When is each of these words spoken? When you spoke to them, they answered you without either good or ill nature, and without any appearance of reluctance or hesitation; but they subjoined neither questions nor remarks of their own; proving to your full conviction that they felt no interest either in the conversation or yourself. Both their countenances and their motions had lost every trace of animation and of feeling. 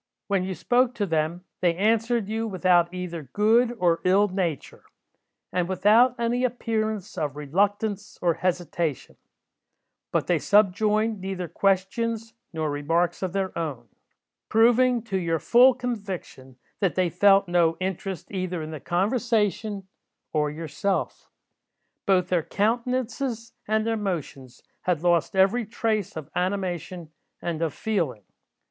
When 0.25 0.43
you 0.43 0.55
spoke 0.55 0.95
to 0.95 1.05
them, 1.05 1.43
they 1.59 1.75
answered 1.75 2.27
you 2.27 2.47
without 2.47 2.91
either 2.91 3.21
good 3.33 3.73
or 3.77 4.01
ill 4.03 4.29
nature, 4.29 4.83
and 5.53 5.69
without 5.69 6.15
any 6.19 6.43
appearance 6.43 7.19
of 7.19 7.35
reluctance 7.35 8.17
or 8.19 8.33
hesitation; 8.41 9.15
but 10.11 10.25
they 10.25 10.39
subjoined 10.39 11.21
neither 11.21 11.47
questions 11.47 12.33
nor 12.51 12.71
remarks 12.71 13.21
of 13.21 13.33
their 13.33 13.55
own; 13.55 13.89
proving 14.49 15.03
to 15.03 15.19
your 15.19 15.37
full 15.37 15.75
conviction 15.75 16.57
that 16.79 16.95
they 16.95 17.11
felt 17.11 17.47
no 17.47 17.77
interest 17.79 18.31
either 18.31 18.63
in 18.63 18.71
the 18.71 18.79
conversation 18.79 19.87
or 20.33 20.49
yourself. 20.49 21.29
Both 22.07 22.29
their 22.29 22.41
countenances 22.41 23.53
and 23.67 23.85
their 23.85 23.97
motions 23.97 24.63
had 24.81 25.03
lost 25.03 25.35
every 25.35 25.67
trace 25.67 26.17
of 26.17 26.31
animation 26.35 27.11
and 27.39 27.61
of 27.61 27.75
feeling. 27.75 28.23